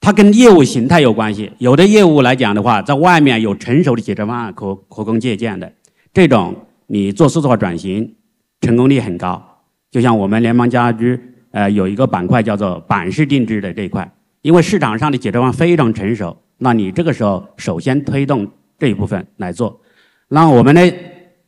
[0.00, 1.50] 它跟业务形态有关系。
[1.58, 5.70] 有的业务来讲的话，在外面有成熟的解决方案可可供借鉴的，
[6.14, 6.54] 这种
[6.86, 8.14] 你做数字化转型，
[8.60, 9.42] 成功率很高。
[9.90, 11.18] 就像我们联邦家居，
[11.50, 14.10] 呃，有一个板块叫做板式定制的这一块，
[14.42, 18.46] 因为市场上的解决方案非常成熟，那你这个时候首先推动
[18.78, 19.80] 这一部分来做。
[20.28, 20.92] 那我们的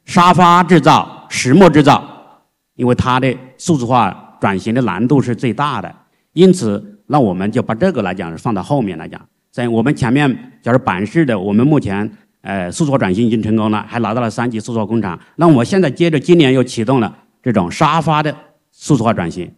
[0.05, 2.03] 沙发制造、石墨制造，
[2.77, 5.95] 因为它的数字化转型的难度是最大的，
[6.33, 6.97] 因此。
[7.13, 12.09] 那我们就把这个来讲放到后面来讲，在我们前面假如板式的，我们目前
[12.43, 15.19] 呃数字化转型已经成功了，还拿到了三级数字化工厂。
[15.37, 18.35] 那我现在接着今年又启动了这种沙发的
[18.73, 19.53] 数字化转型，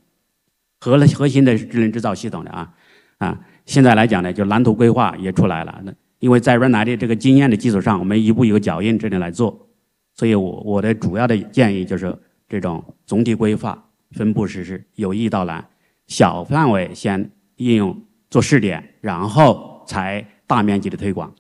[0.81, 2.73] 核核心的智能制造系统的啊
[3.19, 5.81] 啊，现在来讲呢，就蓝图规划也出来了。
[5.85, 9.69] 那因为在原来的这个经验的基础上，我们一步一个脚印这里来做，
[10.15, 12.17] 所以我我的主要的建议就是
[12.49, 15.65] 这种总体规划、分步实施、由易到难，
[16.07, 17.31] 小范围先。
[17.57, 17.97] 应用
[18.29, 21.33] 做试点，然后才大面积的推广。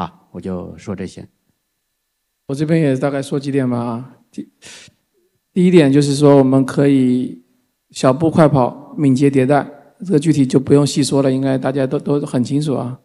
[0.00, 1.28] 啊，我就说这些。
[2.46, 4.16] 我这边也大概说几点吧。
[4.32, 4.48] 第
[5.52, 7.42] 第一点就是说，我们可以
[7.90, 9.70] 小步快跑，敏捷迭代。
[10.02, 12.98] 这个具体就不用细说了，应该大家都都很清楚啊。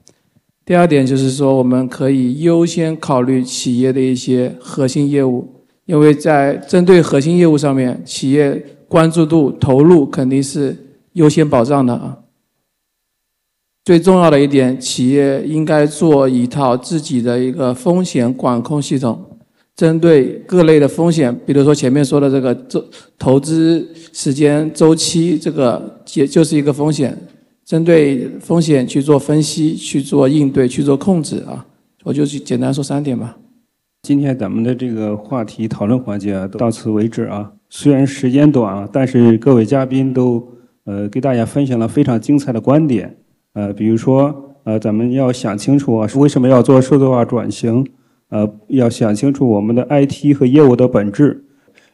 [0.64, 8.56] 第二点就是说，我们可以优先考虑企业的一些核心业务，因为在针对核心业务上面，企业
[8.88, 10.78] 关注度投入肯定是
[11.12, 12.20] 优先保障的啊。
[13.86, 19.24] 最重要的一点，企业应该做一套自己的一个风险管控系统，
[19.76, 22.84] 针对各类的风险，比如说前面说的这个周
[23.20, 27.16] 投资时间周期，这个也就是一个风险，
[27.64, 31.64] 针对风险去做分析、去做应对、去做控制啊。
[32.04, 33.38] 我就简单说三点吧。
[34.02, 37.52] 今天咱们的这个话题讨论环节啊，到此为止啊。
[37.70, 40.44] 虽然时间短啊，但是各位嘉宾都
[40.86, 43.16] 呃给大家分享了非常精彩的观点。
[43.56, 47.88] 呃，比如说，呃，咱们要想清楚啊，是为什么要做数字化转型？
[48.30, 51.46] 呃，要想清楚我们的 IT 和业务的本质，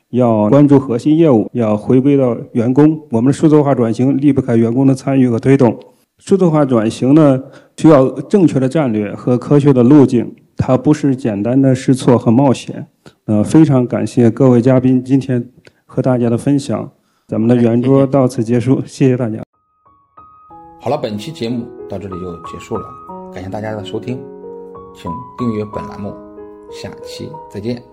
[0.09, 3.01] 要关注核心业务，要回归到员工。
[3.11, 5.77] 我们的数字化转型离不开员工的参与和推动。
[6.17, 7.43] 数字化转型呢，
[7.77, 12.87] 需要正确的战略和科学的路径，它不是简单的试错和冒险。
[13.25, 15.49] 呃，非常感谢各位嘉宾今天
[15.85, 16.91] 和大家的分享。
[17.27, 19.50] 咱们的圆桌到此结束，谢谢大家。
[20.83, 22.89] 好了，本期节目到这里就结束了，
[23.31, 24.19] 感谢大家的收听，
[24.95, 26.11] 请订阅本栏目，
[26.71, 27.90] 下期再见。